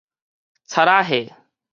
[0.65, 1.35] 賊仔貨